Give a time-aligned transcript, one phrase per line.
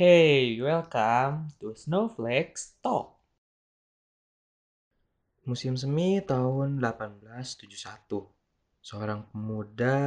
[0.00, 3.20] Hey, welcome to Snowflakes Talk.
[5.44, 8.24] Musim semi tahun 1871.
[8.80, 10.00] Seorang pemuda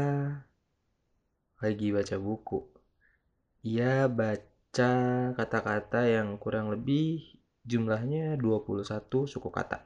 [1.62, 2.66] lagi baca buku.
[3.70, 4.94] Ia baca
[5.38, 9.86] kata-kata yang kurang lebih jumlahnya 21 suku kata.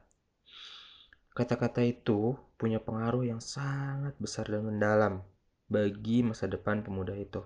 [1.36, 5.20] Kata-kata itu punya pengaruh yang sangat besar dan mendalam
[5.68, 7.44] bagi masa depan pemuda itu.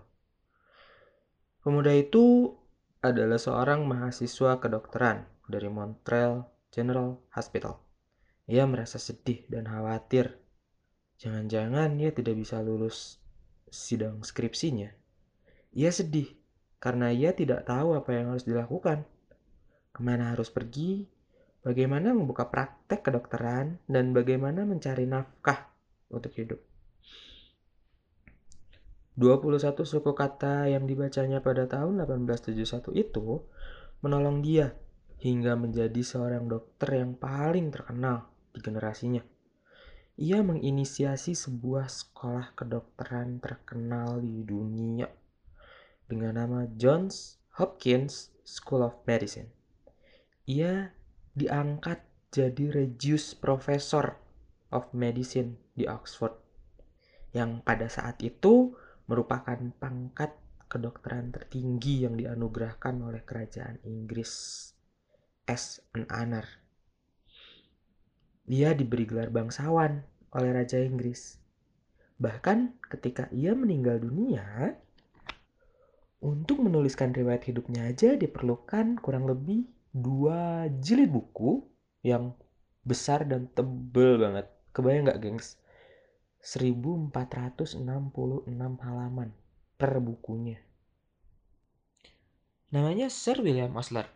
[1.61, 2.57] Pemuda itu
[3.05, 7.77] adalah seorang mahasiswa kedokteran dari Montreal General Hospital.
[8.49, 10.41] Ia merasa sedih dan khawatir.
[11.21, 13.21] Jangan-jangan ia tidak bisa lulus
[13.69, 14.89] sidang skripsinya.
[15.77, 16.33] Ia sedih
[16.81, 19.05] karena ia tidak tahu apa yang harus dilakukan.
[19.93, 21.05] Ke mana harus pergi,
[21.61, 25.69] bagaimana membuka praktek kedokteran, dan bagaimana mencari nafkah
[26.09, 26.70] untuk hidup.
[29.21, 33.45] 21 suku kata yang dibacanya pada tahun 1871 itu
[34.01, 34.73] menolong dia
[35.21, 39.21] hingga menjadi seorang dokter yang paling terkenal di generasinya.
[40.17, 45.05] Ia menginisiasi sebuah sekolah kedokteran terkenal di dunia
[46.09, 49.53] dengan nama Johns Hopkins School of Medicine.
[50.49, 50.97] Ia
[51.37, 52.01] diangkat
[52.33, 54.17] jadi Regius Professor
[54.73, 56.33] of Medicine di Oxford
[57.31, 58.73] yang pada saat itu
[59.05, 60.33] merupakan pangkat
[60.71, 64.31] kedokteran tertinggi yang dianugerahkan oleh kerajaan Inggris
[65.47, 66.47] as an honor.
[68.47, 71.39] Dia diberi gelar bangsawan oleh Raja Inggris.
[72.21, 74.75] Bahkan ketika ia meninggal dunia,
[76.21, 81.65] untuk menuliskan riwayat hidupnya aja diperlukan kurang lebih dua jilid buku
[82.05, 82.37] yang
[82.85, 84.47] besar dan tebel banget.
[84.71, 85.60] Kebayang nggak, gengs?
[86.41, 87.77] 1466
[88.81, 89.29] halaman
[89.77, 90.57] per bukunya.
[92.73, 94.09] Namanya Sir William Osler.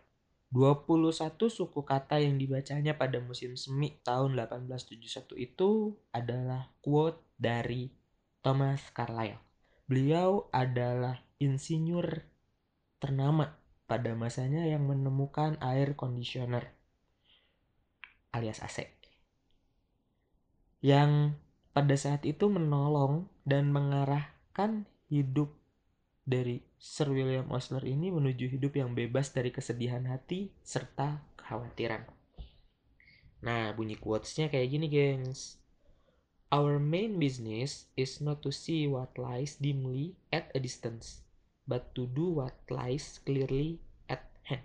[0.54, 7.90] 21 suku kata yang dibacanya pada musim semi tahun 1871 itu adalah quote dari
[8.40, 9.42] Thomas Carlyle.
[9.90, 12.24] Beliau adalah insinyur
[13.02, 16.74] ternama pada masanya yang menemukan air conditioner
[18.34, 18.86] alias AC.
[20.82, 21.38] Yang
[21.76, 25.52] pada saat itu menolong dan mengarahkan hidup
[26.24, 32.08] dari Sir William Osler ini menuju hidup yang bebas dari kesedihan hati serta kekhawatiran.
[33.44, 35.60] Nah, bunyi quotes-nya kayak gini, gengs.
[36.48, 41.28] Our main business is not to see what lies dimly at a distance,
[41.68, 44.64] but to do what lies clearly at hand.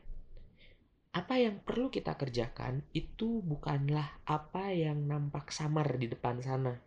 [1.11, 6.79] Apa yang perlu kita kerjakan itu bukanlah apa yang nampak samar di depan sana,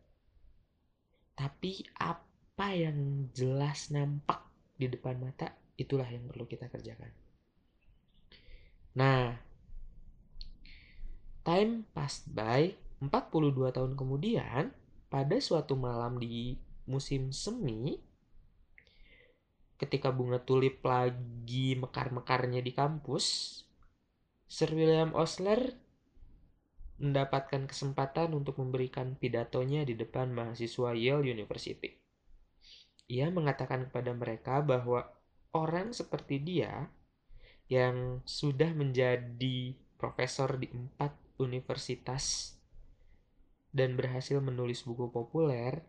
[1.34, 4.47] tapi apa yang jelas nampak
[4.78, 7.11] di depan mata itulah yang perlu kita kerjakan.
[8.95, 9.34] Nah,
[11.43, 14.71] time passed by 42 tahun kemudian
[15.11, 17.99] pada suatu malam di musim semi
[19.75, 23.61] ketika bunga tulip lagi mekar-mekarnya di kampus
[24.47, 25.75] Sir William Osler
[26.99, 31.91] mendapatkan kesempatan untuk memberikan pidatonya di depan mahasiswa Yale University.
[33.10, 35.05] Ia mengatakan kepada mereka bahwa
[35.53, 36.88] orang seperti dia
[37.69, 42.55] yang sudah menjadi profesor di empat universitas
[43.75, 45.82] dan berhasil menulis buku populer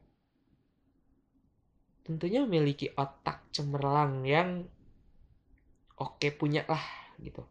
[2.06, 4.62] tentunya memiliki otak cemerlang yang
[5.98, 6.86] oke punya lah
[7.18, 7.42] gitu.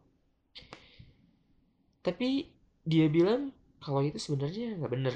[1.99, 2.54] Tapi
[2.85, 3.49] dia bilang
[3.81, 5.15] kalau itu sebenarnya nggak bener.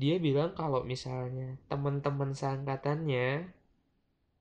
[0.00, 3.52] Dia bilang kalau misalnya teman-teman seangkatannya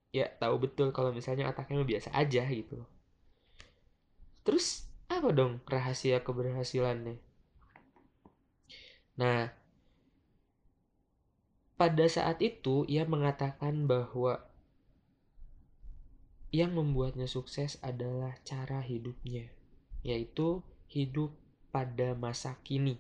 [0.10, 2.88] ya tahu betul kalau misalnya otaknya biasa aja gitu.
[4.48, 7.20] Terus apa dong rahasia keberhasilannya?
[9.20, 9.52] Nah,
[11.76, 14.40] pada saat itu ia mengatakan bahwa
[16.50, 19.52] yang membuatnya sukses adalah cara hidupnya,
[20.02, 21.36] yaitu hidup
[21.70, 22.98] pada masa kini.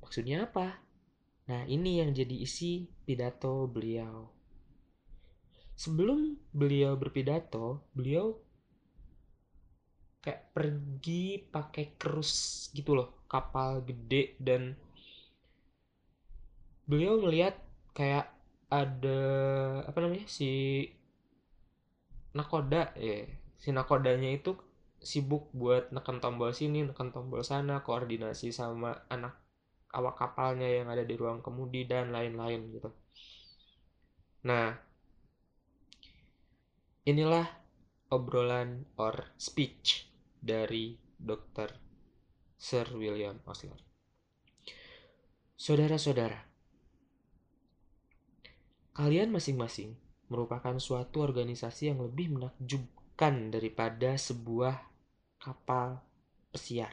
[0.00, 0.80] Maksudnya apa?
[1.46, 4.30] Nah, ini yang jadi isi pidato beliau.
[5.76, 8.34] Sebelum beliau berpidato, beliau
[10.24, 14.74] kayak pergi pakai krus gitu loh, kapal gede dan
[16.86, 17.58] beliau melihat
[17.94, 18.30] kayak
[18.66, 19.20] ada
[19.86, 20.82] apa namanya si
[22.34, 24.58] nakoda ya si nakodanya itu
[25.06, 29.38] sibuk buat neken tombol sini neken tombol sana koordinasi sama anak
[29.94, 32.90] awak kapalnya yang ada di ruang kemudi dan lain-lain gitu
[34.42, 34.74] nah
[37.06, 37.46] inilah
[38.10, 40.10] obrolan or speech
[40.42, 41.74] dari Dr.
[42.54, 43.78] Sir William Osler.
[45.56, 46.46] Saudara-saudara,
[48.92, 49.96] kalian masing-masing
[50.30, 54.95] merupakan suatu organisasi yang lebih menakjubkan daripada sebuah
[55.46, 56.02] kapal
[56.50, 56.90] pesiar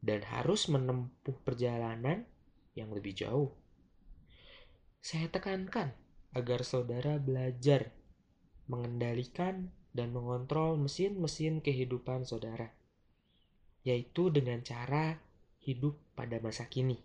[0.00, 2.24] dan harus menempuh perjalanan
[2.72, 3.52] yang lebih jauh.
[5.04, 5.92] Saya tekankan
[6.32, 7.92] agar saudara belajar
[8.64, 12.72] mengendalikan dan mengontrol mesin-mesin kehidupan saudara,
[13.84, 15.20] yaitu dengan cara
[15.60, 16.96] hidup pada masa kini.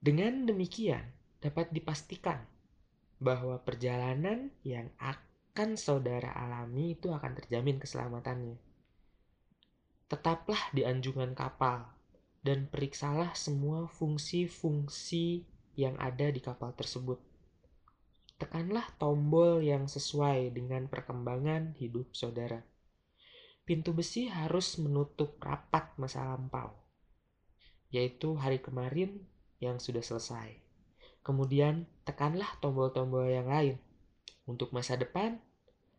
[0.00, 1.04] Dengan demikian,
[1.44, 2.48] dapat dipastikan
[3.20, 5.35] bahwa perjalanan yang akan
[5.80, 8.60] saudara alami itu akan terjamin keselamatannya.
[10.06, 11.88] Tetaplah di anjungan kapal
[12.44, 15.48] dan periksalah semua fungsi-fungsi
[15.80, 17.16] yang ada di kapal tersebut.
[18.36, 22.60] Tekanlah tombol yang sesuai dengan perkembangan hidup saudara.
[23.64, 26.76] Pintu besi harus menutup rapat masa lampau,
[27.88, 29.24] yaitu hari kemarin
[29.58, 30.52] yang sudah selesai.
[31.24, 33.80] Kemudian tekanlah tombol-tombol yang lain.
[34.46, 35.42] Untuk masa depan,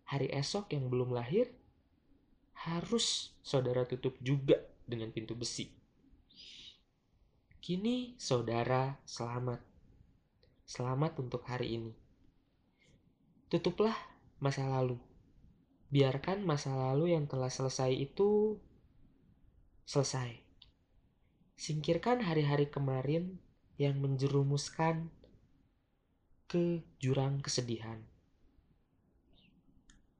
[0.08, 1.52] hari esok yang belum lahir,
[2.56, 4.56] harus saudara tutup juga
[4.88, 5.68] dengan pintu besi.
[7.60, 9.60] Kini saudara selamat.
[10.64, 11.92] Selamat untuk hari ini.
[13.52, 13.96] Tutuplah
[14.40, 14.96] masa lalu.
[15.92, 18.56] Biarkan masa lalu yang telah selesai itu
[19.84, 20.40] selesai.
[21.60, 23.40] Singkirkan hari-hari kemarin
[23.76, 25.12] yang menjerumuskan
[26.48, 28.00] ke jurang kesedihan.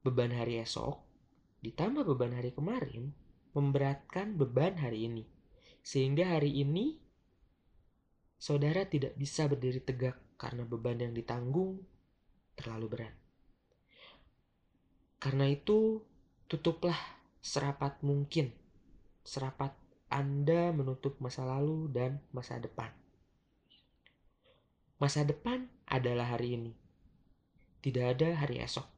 [0.02, 1.02] Beban hari esok
[1.58, 3.10] ditambah beban hari kemarin
[3.50, 5.26] memberatkan beban hari ini.
[5.82, 7.00] Sehingga hari ini
[8.38, 11.82] saudara tidak bisa berdiri tegak karena beban yang ditanggung
[12.54, 13.14] terlalu berat.
[15.18, 15.98] Karena itu,
[16.46, 16.98] tutuplah
[17.42, 18.54] serapat mungkin,
[19.26, 19.74] serapat
[20.06, 22.94] Anda menutup masa lalu dan masa depan.
[25.02, 26.72] Masa depan adalah hari ini,
[27.82, 28.97] tidak ada hari esok.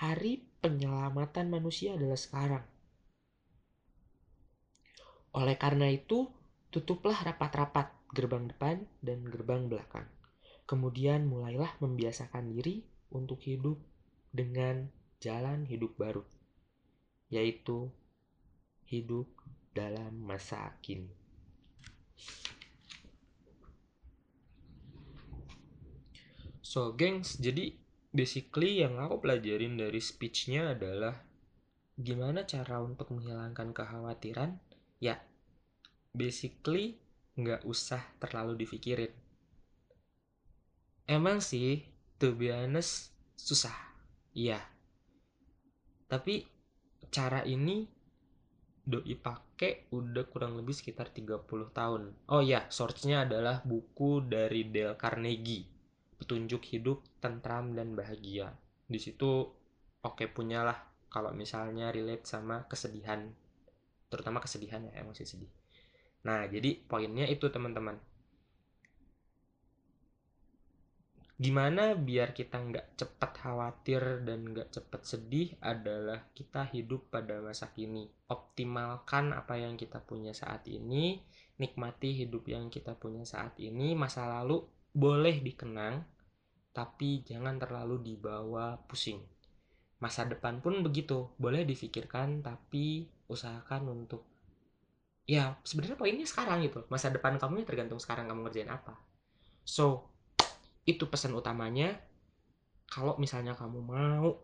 [0.00, 2.64] Hari penyelamatan manusia adalah sekarang.
[5.36, 6.24] Oleh karena itu,
[6.72, 10.08] tutuplah rapat-rapat gerbang depan dan gerbang belakang.
[10.64, 12.80] Kemudian mulailah membiasakan diri
[13.12, 13.76] untuk hidup
[14.32, 14.88] dengan
[15.20, 16.24] jalan hidup baru,
[17.28, 17.92] yaitu
[18.88, 19.28] hidup
[19.76, 21.12] dalam masa kini.
[26.64, 27.79] So, gengs, jadi
[28.10, 31.14] basically yang aku pelajarin dari speech-nya adalah
[31.94, 34.58] gimana cara untuk menghilangkan kekhawatiran.
[34.98, 35.22] Ya,
[36.12, 36.98] basically
[37.38, 39.12] nggak usah terlalu dipikirin.
[41.06, 41.82] Emang sih,
[42.22, 43.74] to be honest, susah.
[44.30, 44.62] Iya.
[46.06, 46.46] Tapi
[47.10, 47.86] cara ini
[48.90, 52.02] doi pakai udah kurang lebih sekitar 30 tahun.
[52.30, 55.79] Oh ya, source-nya adalah buku dari Dale Carnegie.
[56.20, 58.52] Petunjuk hidup tentram dan bahagia.
[58.84, 59.48] Di situ
[60.04, 60.76] oke okay, punyalah
[61.10, 63.24] kalau misalnya relate sama kesedihan.
[64.12, 65.50] Terutama kesedihan ya, emosi sedih.
[66.28, 67.96] Nah, jadi poinnya itu teman-teman.
[71.40, 77.72] Gimana biar kita nggak cepat khawatir dan nggak cepat sedih adalah kita hidup pada masa
[77.72, 78.12] kini.
[78.28, 81.16] Optimalkan apa yang kita punya saat ini,
[81.56, 83.96] nikmati hidup yang kita punya saat ini.
[83.96, 84.60] Masa lalu
[84.92, 86.04] boleh dikenang,
[86.70, 89.22] tapi jangan terlalu dibawa pusing.
[90.00, 94.26] Masa depan pun begitu, boleh difikirkan, tapi usahakan untuk
[95.30, 98.98] ya sebenarnya poinnya sekarang gitu masa depan kamu ya tergantung sekarang kamu ngerjain apa
[99.62, 100.10] so
[100.82, 102.02] itu pesan utamanya
[102.90, 104.42] kalau misalnya kamu mau